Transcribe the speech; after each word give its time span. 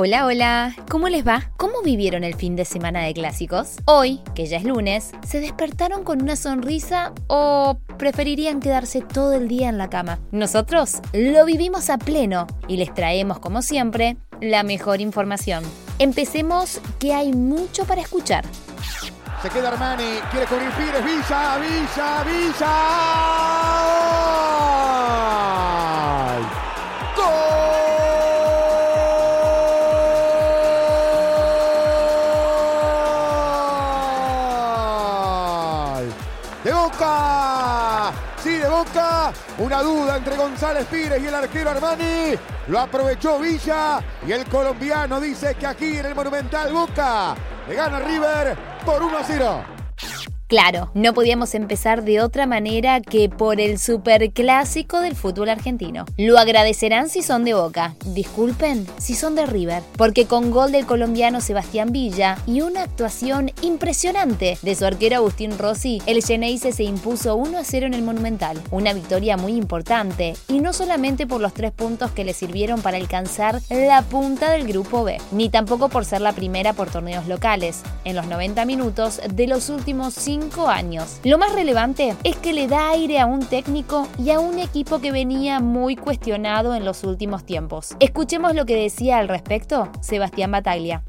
Hola, 0.00 0.26
hola, 0.26 0.76
¿cómo 0.88 1.08
les 1.08 1.26
va? 1.26 1.50
¿Cómo 1.56 1.82
vivieron 1.82 2.22
el 2.22 2.36
fin 2.36 2.54
de 2.54 2.64
semana 2.64 3.02
de 3.02 3.14
clásicos? 3.14 3.78
Hoy, 3.84 4.20
que 4.36 4.46
ya 4.46 4.58
es 4.58 4.62
lunes, 4.62 5.10
¿se 5.26 5.40
despertaron 5.40 6.04
con 6.04 6.22
una 6.22 6.36
sonrisa 6.36 7.12
o 7.26 7.80
preferirían 7.96 8.60
quedarse 8.60 9.00
todo 9.00 9.32
el 9.32 9.48
día 9.48 9.68
en 9.68 9.76
la 9.76 9.90
cama? 9.90 10.20
Nosotros 10.30 10.98
lo 11.12 11.44
vivimos 11.44 11.90
a 11.90 11.98
pleno 11.98 12.46
y 12.68 12.76
les 12.76 12.94
traemos, 12.94 13.40
como 13.40 13.60
siempre, 13.60 14.16
la 14.40 14.62
mejor 14.62 15.00
información. 15.00 15.64
Empecemos 15.98 16.80
que 17.00 17.12
hay 17.12 17.32
mucho 17.32 17.84
para 17.84 18.02
escuchar. 18.02 18.44
Se 19.42 19.50
queda 19.50 19.70
Armani, 19.70 20.20
quiere 20.30 20.46
cubrir 20.46 20.70
Pires, 20.74 21.04
Villa, 21.04 21.58
Villa, 21.58 22.22
Villa. 22.22 23.77
De 36.68 36.74
Boca. 36.74 38.12
Sí, 38.42 38.50
de 38.50 38.68
Boca. 38.68 39.32
Una 39.58 39.82
duda 39.82 40.18
entre 40.18 40.36
González 40.36 40.86
Pires 40.86 41.22
y 41.22 41.26
el 41.26 41.34
arquero 41.34 41.70
Armani. 41.70 42.34
Lo 42.68 42.78
aprovechó 42.78 43.38
Villa 43.38 44.00
y 44.26 44.32
el 44.32 44.44
colombiano 44.44 45.18
dice 45.18 45.54
que 45.54 45.66
aquí 45.66 45.96
en 45.96 46.06
el 46.06 46.14
Monumental 46.14 46.70
Boca 46.72 47.34
le 47.66 47.74
gana 47.74 48.00
River 48.00 48.56
por 48.84 49.02
1 49.02 49.18
a 49.18 49.24
0. 49.24 49.77
Claro, 50.48 50.90
no 50.94 51.12
podíamos 51.12 51.54
empezar 51.54 52.04
de 52.04 52.22
otra 52.22 52.46
manera 52.46 53.02
que 53.02 53.28
por 53.28 53.60
el 53.60 53.78
superclásico 53.78 55.00
del 55.00 55.14
fútbol 55.14 55.50
argentino. 55.50 56.06
Lo 56.16 56.38
agradecerán 56.38 57.10
si 57.10 57.20
son 57.20 57.44
de 57.44 57.52
Boca, 57.52 57.94
disculpen 58.06 58.86
si 58.96 59.14
son 59.14 59.34
de 59.34 59.44
River, 59.44 59.82
porque 59.98 60.24
con 60.24 60.50
gol 60.50 60.72
del 60.72 60.86
colombiano 60.86 61.42
Sebastián 61.42 61.92
Villa 61.92 62.38
y 62.46 62.62
una 62.62 62.84
actuación 62.84 63.52
impresionante 63.60 64.56
de 64.62 64.74
su 64.74 64.86
arquero 64.86 65.16
Agustín 65.16 65.58
Rossi, 65.58 66.00
el 66.06 66.24
Geneise 66.24 66.72
se 66.72 66.84
impuso 66.84 67.36
1 67.36 67.58
a 67.58 67.64
0 67.64 67.84
en 67.84 67.92
el 67.92 68.02
Monumental. 68.02 68.58
Una 68.70 68.94
victoria 68.94 69.36
muy 69.36 69.52
importante, 69.52 70.34
y 70.48 70.60
no 70.60 70.72
solamente 70.72 71.26
por 71.26 71.42
los 71.42 71.52
tres 71.52 71.72
puntos 71.72 72.10
que 72.12 72.24
le 72.24 72.32
sirvieron 72.32 72.80
para 72.80 72.96
alcanzar 72.96 73.60
la 73.68 74.00
punta 74.00 74.50
del 74.50 74.66
grupo 74.66 75.04
B, 75.04 75.20
ni 75.30 75.50
tampoco 75.50 75.90
por 75.90 76.06
ser 76.06 76.22
la 76.22 76.32
primera 76.32 76.72
por 76.72 76.88
torneos 76.88 77.26
locales, 77.26 77.82
en 78.04 78.16
los 78.16 78.26
90 78.26 78.64
minutos 78.64 79.20
de 79.30 79.46
los 79.46 79.68
últimos 79.68 80.14
5 80.14 80.37
años. 80.66 81.18
Lo 81.24 81.38
más 81.38 81.52
relevante 81.52 82.16
es 82.24 82.36
que 82.36 82.52
le 82.52 82.66
da 82.66 82.90
aire 82.90 83.20
a 83.20 83.26
un 83.26 83.40
técnico 83.40 84.08
y 84.18 84.30
a 84.30 84.40
un 84.40 84.58
equipo 84.58 85.00
que 85.00 85.12
venía 85.12 85.60
muy 85.60 85.96
cuestionado 85.96 86.74
en 86.74 86.84
los 86.84 87.04
últimos 87.04 87.44
tiempos. 87.44 87.96
Escuchemos 88.00 88.54
lo 88.54 88.64
que 88.66 88.76
decía 88.76 89.18
al 89.18 89.28
respecto 89.28 89.88
Sebastián 90.00 90.50
Bataglia. 90.50 91.02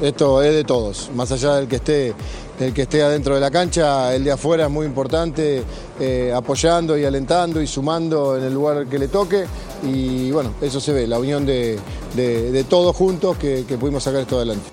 Esto 0.00 0.42
es 0.42 0.54
de 0.54 0.64
todos, 0.64 1.10
más 1.14 1.32
allá 1.32 1.56
del 1.56 1.68
que 1.68 1.76
esté, 1.76 2.14
el 2.60 2.72
que 2.72 2.82
esté 2.82 3.02
adentro 3.02 3.34
de 3.34 3.40
la 3.40 3.50
cancha, 3.50 4.14
el 4.14 4.24
de 4.24 4.32
afuera 4.32 4.64
es 4.64 4.70
muy 4.70 4.86
importante, 4.86 5.62
eh, 6.00 6.32
apoyando 6.34 6.96
y 6.96 7.04
alentando 7.04 7.60
y 7.60 7.66
sumando 7.66 8.36
en 8.36 8.44
el 8.44 8.54
lugar 8.54 8.86
que 8.86 8.98
le 8.98 9.08
toque. 9.08 9.44
Y 9.82 10.30
bueno, 10.30 10.54
eso 10.60 10.80
se 10.80 10.92
ve, 10.92 11.06
la 11.06 11.18
unión 11.18 11.44
de, 11.44 11.78
todos 12.68 12.96
juntos 12.96 13.36
que 13.38 13.76
pudimos 13.78 14.02
sacar 14.02 14.22
esto 14.22 14.36
adelante. 14.36 14.70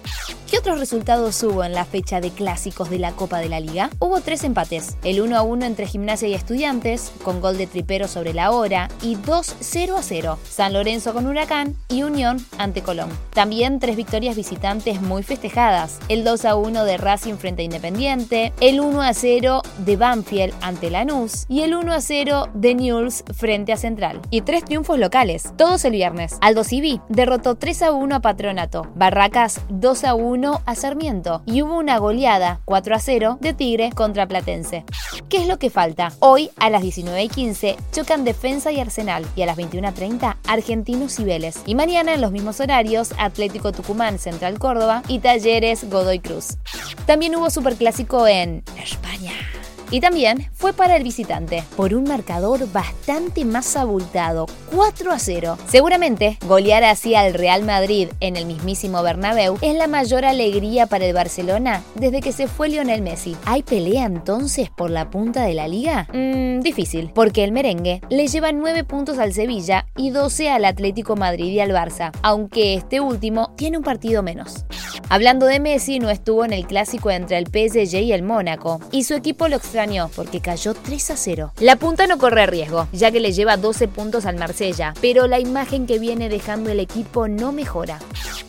¿Qué 0.63 0.69
otros 0.69 0.79
resultados 0.79 1.43
hubo 1.43 1.65
en 1.65 1.73
la 1.73 1.83
fecha 1.83 2.21
de 2.21 2.29
clásicos 2.29 2.89
de 2.89 2.97
la 2.97 3.11
Copa 3.11 3.39
de 3.39 3.49
la 3.49 3.59
Liga? 3.59 3.89
Hubo 3.99 4.21
tres 4.21 4.45
empates, 4.45 4.95
el 5.03 5.19
1 5.19 5.35
a 5.35 5.41
1 5.41 5.65
entre 5.65 5.87
Gimnasia 5.87 6.29
y 6.29 6.35
Estudiantes, 6.35 7.11
con 7.21 7.41
gol 7.41 7.57
de 7.57 7.67
Tripero 7.67 8.07
sobre 8.07 8.33
la 8.33 8.49
hora, 8.51 8.87
y 9.01 9.15
2 9.15 9.57
0 9.59 9.97
a 9.97 10.01
0, 10.01 10.39
San 10.49 10.71
Lorenzo 10.71 11.13
con 11.13 11.27
Huracán 11.27 11.75
y 11.89 12.03
Unión 12.03 12.37
ante 12.57 12.81
Colón. 12.81 13.09
También 13.33 13.79
tres 13.79 13.97
victorias 13.97 14.37
visitantes 14.37 15.01
muy 15.01 15.21
festejadas, 15.23 15.99
el 16.07 16.23
2 16.23 16.45
a 16.45 16.55
1 16.55 16.85
de 16.85 16.95
Racing 16.95 17.35
frente 17.35 17.63
a 17.63 17.65
Independiente, 17.65 18.53
el 18.61 18.79
1 18.79 19.01
a 19.01 19.13
0 19.13 19.63
de 19.79 19.97
Banfield 19.97 20.53
ante 20.61 20.89
Lanús 20.89 21.45
y 21.49 21.63
el 21.63 21.75
1 21.75 21.91
a 21.91 21.99
0 21.99 22.47
de 22.53 22.73
Newell's 22.73 23.25
frente 23.35 23.73
a 23.73 23.77
Central. 23.77 24.21
Y 24.29 24.43
tres 24.43 24.63
triunfos 24.63 24.97
locales, 24.97 25.51
todos 25.57 25.83
el 25.83 25.91
viernes. 25.91 26.37
Aldo 26.39 26.63
Civi 26.63 27.01
derrotó 27.09 27.55
3 27.55 27.81
a 27.81 27.91
1 27.91 28.15
a 28.15 28.21
Patronato, 28.21 28.87
Barracas 28.95 29.59
2 29.67 30.03
a 30.05 30.13
1 30.13 30.52
a 30.65 30.75
Sarmiento 30.75 31.41
y 31.45 31.61
hubo 31.61 31.77
una 31.77 31.97
goleada 31.97 32.59
4 32.65 32.95
a 32.95 32.99
0 32.99 33.37
de 33.41 33.53
Tigre 33.53 33.91
contra 33.91 34.27
Platense. 34.27 34.85
¿Qué 35.29 35.37
es 35.37 35.47
lo 35.47 35.57
que 35.57 35.69
falta? 35.69 36.11
Hoy 36.19 36.51
a 36.57 36.69
las 36.69 36.83
19.15 36.83 37.75
chocan 37.91 38.23
Defensa 38.23 38.71
y 38.71 38.79
Arsenal 38.79 39.25
y 39.35 39.41
a 39.41 39.45
las 39.45 39.57
21.30 39.57 40.37
Argentinos 40.47 41.19
y 41.19 41.23
Vélez. 41.23 41.55
Y 41.65 41.75
mañana 41.75 42.13
en 42.13 42.21
los 42.21 42.31
mismos 42.31 42.59
horarios 42.59 43.13
Atlético 43.17 43.71
Tucumán 43.71 44.19
Central 44.19 44.59
Córdoba 44.59 45.03
y 45.07 45.19
Talleres 45.19 45.89
Godoy 45.89 46.19
Cruz. 46.19 46.57
También 47.05 47.35
hubo 47.35 47.49
superclásico 47.49 48.27
en 48.27 48.63
España 48.81 49.31
y 49.91 49.99
también 49.99 50.49
fue 50.53 50.73
para 50.73 50.95
el 50.95 51.03
visitante, 51.03 51.63
por 51.75 51.93
un 51.93 52.03
marcador 52.03 52.71
bastante 52.71 53.45
más 53.45 53.75
abultado, 53.75 54.47
4 54.75 55.11
a 55.11 55.19
0. 55.19 55.57
Seguramente, 55.67 56.37
golear 56.45 56.83
así 56.83 57.15
al 57.15 57.33
Real 57.33 57.63
Madrid 57.63 58.09
en 58.19 58.35
el 58.35 58.45
mismísimo 58.45 59.01
Bernabéu 59.03 59.57
es 59.61 59.75
la 59.75 59.87
mayor 59.87 60.25
alegría 60.25 60.87
para 60.87 61.05
el 61.05 61.13
Barcelona 61.13 61.83
desde 61.95 62.21
que 62.21 62.31
se 62.31 62.47
fue 62.47 62.69
Lionel 62.69 63.01
Messi. 63.01 63.35
¿Hay 63.45 63.63
pelea 63.63 64.05
entonces 64.05 64.69
por 64.69 64.89
la 64.89 65.09
punta 65.09 65.43
de 65.43 65.53
la 65.53 65.67
liga? 65.67 66.07
Mmm, 66.13 66.61
difícil, 66.61 67.11
porque 67.13 67.43
el 67.43 67.51
merengue 67.51 68.01
le 68.09 68.27
lleva 68.27 68.51
9 68.51 68.83
puntos 68.83 69.17
al 69.17 69.33
Sevilla 69.33 69.85
y 69.95 70.09
12 70.09 70.49
al 70.49 70.65
Atlético 70.65 71.15
Madrid 71.15 71.51
y 71.51 71.59
al 71.59 71.71
Barça, 71.71 72.11
aunque 72.21 72.73
este 72.75 72.99
último 72.99 73.53
tiene 73.55 73.77
un 73.77 73.83
partido 73.83 74.23
menos. 74.23 74.65
Hablando 75.13 75.45
de 75.45 75.59
Messi, 75.59 75.99
no 75.99 76.09
estuvo 76.09 76.43
en 76.43 76.53
el 76.53 76.65
clásico 76.65 77.11
entre 77.11 77.37
el 77.37 77.45
PSG 77.45 77.97
y 77.97 78.13
el 78.13 78.23
Mónaco, 78.23 78.81
y 78.89 79.03
su 79.03 79.13
equipo 79.13 79.47
lo 79.47 79.57
extrañó 79.57 80.09
porque 80.15 80.41
cayó 80.41 80.73
3 80.73 81.11
a 81.11 81.17
0. 81.17 81.53
La 81.59 81.75
punta 81.75 82.07
no 82.07 82.17
corre 82.17 82.47
riesgo, 82.47 82.87
ya 82.91 83.11
que 83.11 83.19
le 83.19 83.31
lleva 83.31 83.57
12 83.57 83.87
puntos 83.89 84.25
al 84.25 84.37
Marsella, 84.37 84.95
pero 85.01 85.27
la 85.27 85.39
imagen 85.39 85.85
que 85.85 85.99
viene 85.99 86.29
dejando 86.29 86.71
el 86.71 86.79
equipo 86.79 87.27
no 87.27 87.51
mejora. 87.51 87.99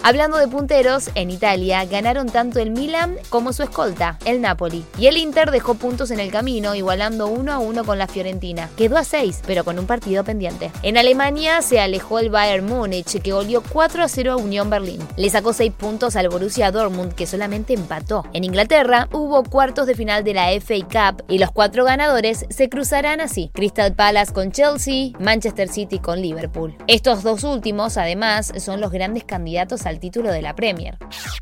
Hablando 0.02 0.38
de 0.38 0.48
punteros, 0.48 1.10
en 1.14 1.30
Italia 1.30 1.84
ganaron 1.84 2.30
tanto 2.30 2.60
el 2.60 2.70
Milan 2.70 3.16
como 3.28 3.52
su 3.52 3.62
escolta, 3.62 4.18
el 4.24 4.40
Napoli. 4.40 4.84
Y 4.98 5.06
el 5.06 5.18
Inter 5.18 5.50
dejó 5.50 5.74
puntos 5.74 6.10
en 6.10 6.20
el 6.20 6.30
camino, 6.30 6.74
igualando 6.74 7.26
1 7.26 7.52
a 7.52 7.58
1 7.58 7.84
con 7.84 7.98
la 7.98 8.06
Fiorentina. 8.06 8.70
Quedó 8.76 8.96
a 8.96 9.04
6, 9.04 9.42
pero 9.46 9.64
con 9.64 9.78
un 9.78 9.86
partido 9.86 10.24
pendiente. 10.24 10.70
En 10.82 10.96
Alemania 10.96 11.60
se 11.60 11.80
alejó 11.80 12.18
el 12.18 12.30
Bayern 12.30 12.66
Múnich, 12.66 13.20
que 13.20 13.32
goleó 13.32 13.62
4 13.62 14.02
a 14.02 14.08
0 14.08 14.32
a 14.32 14.36
Unión 14.36 14.70
Berlín. 14.70 15.00
Le 15.16 15.28
sacó 15.28 15.52
6 15.52 15.72
puntos 15.72 16.16
al 16.16 16.28
Borussia 16.28 16.53
Dortmund, 16.56 17.14
que 17.14 17.26
solamente 17.26 17.74
empató. 17.74 18.24
En 18.32 18.44
Inglaterra 18.44 19.08
hubo 19.12 19.42
cuartos 19.44 19.86
de 19.86 19.94
final 19.94 20.24
de 20.24 20.34
la 20.34 20.50
FA 20.60 20.74
Cup 20.84 21.24
y 21.28 21.38
los 21.38 21.50
cuatro 21.50 21.84
ganadores 21.84 22.46
se 22.48 22.68
cruzarán 22.68 23.20
así. 23.20 23.50
Crystal 23.54 23.94
Palace 23.94 24.32
con 24.32 24.52
Chelsea, 24.52 25.10
Manchester 25.18 25.68
City 25.68 25.98
con 25.98 26.20
Liverpool. 26.20 26.76
Estos 26.86 27.22
dos 27.22 27.44
últimos, 27.44 27.96
además, 27.96 28.52
son 28.58 28.80
los 28.80 28.90
grandes 28.90 29.24
candidatos 29.24 29.86
al 29.86 29.98
título 29.98 30.30
de 30.30 30.42
la 30.42 30.54
Premier. 30.54 30.98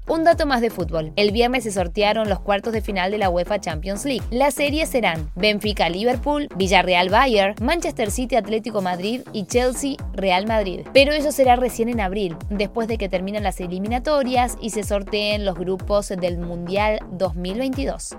Un 0.08 0.24
dato 0.24 0.46
más 0.46 0.60
de 0.60 0.68
fútbol. 0.70 1.12
El 1.14 1.30
viernes 1.30 1.62
se 1.62 1.70
sortearon 1.70 2.28
los 2.28 2.40
cuartos 2.40 2.72
de 2.72 2.80
final 2.80 3.12
de 3.12 3.18
la 3.18 3.30
UEFA 3.30 3.60
Champions 3.60 4.04
League. 4.04 4.24
Las 4.30 4.54
series 4.54 4.88
serán 4.88 5.30
Benfica-Liverpool, 5.36 6.48
Villarreal-Bayern, 6.56 7.54
Manchester 7.62 8.10
City-Atlético 8.10 8.82
Madrid 8.82 9.20
y 9.32 9.46
Chelsea-Real 9.46 10.48
Madrid. 10.48 10.80
Pero 10.92 11.12
eso 11.12 11.30
será 11.30 11.54
recién 11.54 11.88
en 11.88 12.00
abril, 12.00 12.36
después 12.50 12.88
de 12.88 12.98
que 12.98 13.08
terminen 13.08 13.44
las 13.44 13.60
eliminatorias 13.60 14.58
y 14.60 14.70
se 14.70 14.82
sorteen 14.82 15.44
los 15.44 15.54
grupos 15.56 16.08
del 16.08 16.36
Mundial 16.38 16.98
2022. 17.12 18.16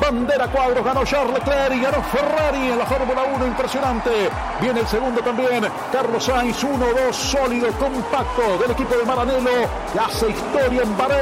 Bandera 0.00 0.46
cuadros 0.46 0.82
ganó 0.82 1.04
Charles 1.04 1.34
Leclerc 1.34 1.74
y 1.74 1.82
ganó 1.82 2.02
Ferrari 2.04 2.70
en 2.72 2.78
la 2.78 2.86
Fórmula 2.86 3.24
1, 3.36 3.46
impresionante. 3.46 4.10
Viene 4.62 4.80
el 4.80 4.86
segundo 4.86 5.20
también, 5.20 5.64
Carlos 5.92 6.24
Sainz, 6.24 6.64
1-2, 6.64 7.12
sólido, 7.12 7.68
compacto 7.72 8.58
del 8.62 8.70
equipo 8.70 8.96
de 8.96 9.04
Maranello, 9.04 9.68
hace 10.00 10.30
historia 10.30 10.82
en 10.82 10.96
Bahrein, 10.96 11.17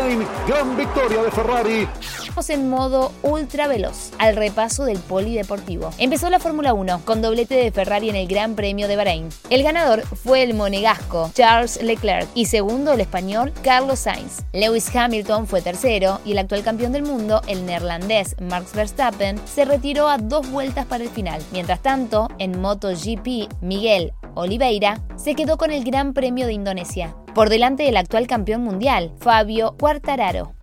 gran 0.46 0.76
victoria 0.76 1.22
de 1.22 1.31
Ferrari. 1.31 1.88
Vamos 2.28 2.50
en 2.50 2.69
modo 2.69 3.12
ultra 3.22 3.66
veloz 3.66 4.10
al 4.19 4.37
repaso 4.37 4.84
del 4.84 4.98
polideportivo. 4.98 5.90
Empezó 5.96 6.28
la 6.28 6.38
Fórmula 6.38 6.75
1 6.75 7.02
con 7.04 7.22
doblete 7.22 7.54
de 7.54 7.72
Ferrari 7.72 8.10
en 8.10 8.16
el 8.16 8.28
Gran 8.28 8.54
Premio 8.56 8.88
de 8.88 8.96
Bahrein. 8.96 9.31
El 9.48 9.62
ganador 9.62 10.02
fue 10.02 10.43
el 10.43 10.52
monegasco 10.52 11.31
Charles 11.34 11.82
Leclerc 11.82 12.28
y 12.34 12.46
segundo 12.46 12.93
el 12.93 13.00
español 13.00 13.52
Carlos 13.62 14.00
Sainz. 14.00 14.43
Lewis 14.52 14.94
Hamilton 14.94 15.46
fue 15.46 15.62
tercero 15.62 16.20
y 16.26 16.32
el 16.32 16.38
actual 16.38 16.62
campeón 16.62 16.92
del 16.92 17.02
mundo, 17.02 17.40
el 17.46 17.64
neerlandés 17.64 18.37
Max 18.40 18.72
Verstappen, 18.75 19.40
se 19.46 19.64
retiró 19.64 20.08
a 20.08 20.19
dos 20.19 20.50
vueltas 20.50 20.84
para 20.84 21.04
el 21.04 21.10
final. 21.10 21.42
Mientras 21.52 21.81
tanto, 21.81 22.28
en 22.38 22.60
MotoGP, 22.60 23.62
Miguel 23.62 24.12
Oliveira 24.34 25.00
se 25.16 25.34
quedó 25.34 25.56
con 25.56 25.70
el 25.70 25.82
Gran 25.84 26.12
Premio 26.12 26.46
de 26.46 26.52
Indonesia, 26.52 27.16
por 27.37 27.50
delante 27.50 27.83
del 27.83 27.99
actual 27.99 28.27
campeón 28.27 28.62
mundial, 28.62 29.12
Fabio 29.19 29.77
Quartararo. 29.79 30.55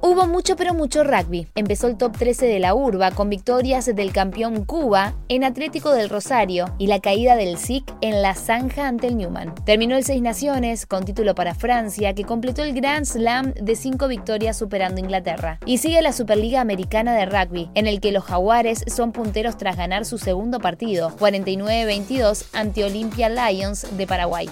Hubo 0.00 0.26
mucho 0.26 0.56
pero 0.56 0.72
mucho 0.72 1.04
rugby. 1.04 1.46
Empezó 1.54 1.88
el 1.88 1.98
top 1.98 2.16
13 2.16 2.46
de 2.46 2.58
la 2.58 2.74
urba 2.74 3.10
con 3.10 3.28
victorias 3.28 3.84
del 3.84 4.12
campeón 4.12 4.64
Cuba 4.64 5.14
en 5.28 5.44
Atlético 5.44 5.90
del 5.90 6.08
Rosario 6.08 6.74
y 6.78 6.86
la 6.86 7.00
caída 7.00 7.36
del 7.36 7.58
SIC 7.58 7.84
en 8.00 8.22
la 8.22 8.34
zanja 8.34 8.88
ante 8.88 9.08
el 9.08 9.18
Newman. 9.18 9.54
Terminó 9.66 9.94
el 9.94 10.04
Seis 10.04 10.22
Naciones 10.22 10.86
con 10.86 11.04
título 11.04 11.34
para 11.34 11.54
Francia 11.54 12.14
que 12.14 12.24
completó 12.24 12.64
el 12.64 12.72
Grand 12.72 13.04
Slam 13.04 13.52
de 13.52 13.76
cinco 13.76 14.08
victorias 14.08 14.56
superando 14.56 15.00
Inglaterra. 15.00 15.58
Y 15.66 15.78
sigue 15.78 16.00
la 16.00 16.14
Superliga 16.14 16.62
Americana 16.62 17.14
de 17.14 17.26
Rugby 17.26 17.70
en 17.74 17.86
el 17.86 18.00
que 18.00 18.10
los 18.10 18.24
jaguares 18.24 18.84
son 18.86 19.12
punteros 19.12 19.58
tras 19.58 19.76
ganar 19.76 20.06
su 20.06 20.16
segundo 20.16 20.60
partido 20.60 21.14
49-22 21.18 22.46
ante 22.54 22.84
Olympia 22.84 23.28
Lions 23.28 23.86
de 23.98 24.06
Paraguay. 24.06 24.48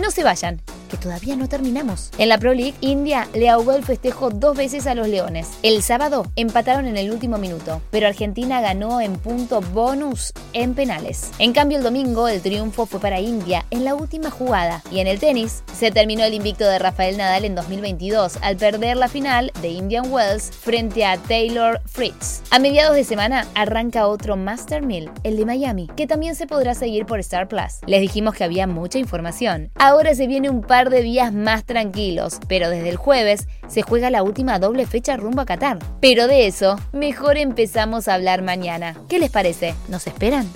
No 0.00 0.10
se 0.10 0.24
vayan, 0.24 0.60
que 0.92 0.98
todavía 0.98 1.36
no 1.36 1.48
terminamos. 1.48 2.10
En 2.18 2.28
la 2.28 2.36
Pro 2.36 2.52
League, 2.52 2.74
India 2.82 3.26
le 3.32 3.48
ahogó 3.48 3.72
el 3.72 3.82
festejo 3.82 4.28
dos 4.28 4.54
veces 4.54 4.86
a 4.86 4.94
los 4.94 5.08
Leones. 5.08 5.48
El 5.62 5.82
sábado 5.82 6.26
empataron 6.36 6.86
en 6.86 6.98
el 6.98 7.10
último 7.10 7.38
minuto, 7.38 7.80
pero 7.90 8.06
Argentina 8.06 8.60
ganó 8.60 9.00
en 9.00 9.14
punto 9.14 9.62
bonus 9.62 10.34
en 10.52 10.74
penales. 10.74 11.30
En 11.38 11.54
cambio, 11.54 11.78
el 11.78 11.84
domingo 11.84 12.28
el 12.28 12.42
triunfo 12.42 12.84
fue 12.84 13.00
para 13.00 13.20
India 13.20 13.64
en 13.70 13.86
la 13.86 13.94
última 13.94 14.30
jugada. 14.30 14.82
Y 14.90 15.00
en 15.00 15.06
el 15.06 15.18
tenis, 15.18 15.62
se 15.72 15.90
terminó 15.90 16.24
el 16.24 16.34
invicto 16.34 16.66
de 16.66 16.78
Rafael 16.78 17.16
Nadal 17.16 17.46
en 17.46 17.54
2022 17.54 18.36
al 18.42 18.58
perder 18.58 18.98
la 18.98 19.08
final 19.08 19.50
de 19.62 19.68
Indian 19.68 20.12
Wells 20.12 20.50
frente 20.50 21.06
a 21.06 21.16
Taylor 21.16 21.80
Fritz. 21.86 22.42
A 22.50 22.58
mediados 22.58 22.96
de 22.96 23.04
semana 23.04 23.46
arranca 23.54 24.08
otro 24.08 24.36
Master 24.36 24.82
1000, 24.82 25.10
el 25.24 25.38
de 25.38 25.46
Miami, 25.46 25.88
que 25.96 26.06
también 26.06 26.34
se 26.34 26.46
podrá 26.46 26.74
seguir 26.74 27.06
por 27.06 27.18
Star 27.20 27.48
Plus. 27.48 27.80
Les 27.86 28.02
dijimos 28.02 28.34
que 28.34 28.44
había 28.44 28.66
mucha 28.66 28.98
información. 28.98 29.70
Ahora 29.76 30.14
se 30.14 30.26
viene 30.26 30.50
un 30.50 30.60
de 30.90 31.02
días 31.02 31.32
más 31.32 31.64
tranquilos, 31.64 32.38
pero 32.48 32.70
desde 32.70 32.88
el 32.88 32.96
jueves 32.96 33.48
se 33.68 33.82
juega 33.82 34.10
la 34.10 34.22
última 34.22 34.58
doble 34.58 34.86
fecha 34.86 35.16
rumbo 35.16 35.42
a 35.42 35.46
Qatar. 35.46 35.78
Pero 36.00 36.26
de 36.26 36.46
eso, 36.46 36.78
mejor 36.92 37.36
empezamos 37.36 38.08
a 38.08 38.14
hablar 38.14 38.42
mañana. 38.42 38.96
¿Qué 39.08 39.18
les 39.18 39.30
parece? 39.30 39.74
¿Nos 39.88 40.06
esperan? 40.06 40.46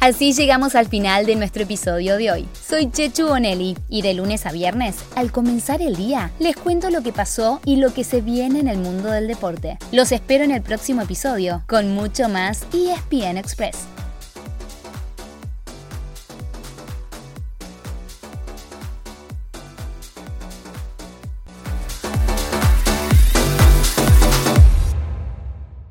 Así 0.00 0.32
llegamos 0.32 0.76
al 0.76 0.86
final 0.86 1.26
de 1.26 1.34
nuestro 1.34 1.64
episodio 1.64 2.16
de 2.18 2.30
hoy. 2.30 2.48
Soy 2.52 2.88
Chechu 2.88 3.26
Bonelli 3.26 3.76
y 3.88 4.02
de 4.02 4.14
lunes 4.14 4.46
a 4.46 4.52
viernes, 4.52 4.96
al 5.16 5.32
comenzar 5.32 5.82
el 5.82 5.96
día, 5.96 6.30
les 6.38 6.56
cuento 6.56 6.88
lo 6.90 7.02
que 7.02 7.12
pasó 7.12 7.60
y 7.64 7.76
lo 7.76 7.92
que 7.92 8.04
se 8.04 8.20
viene 8.20 8.60
en 8.60 8.68
el 8.68 8.78
mundo 8.78 9.10
del 9.10 9.26
deporte. 9.26 9.76
Los 9.90 10.12
espero 10.12 10.44
en 10.44 10.52
el 10.52 10.62
próximo 10.62 11.02
episodio 11.02 11.64
con 11.66 11.94
mucho 11.94 12.28
más 12.28 12.64
ESPN 12.72 13.38
Express. 13.38 13.88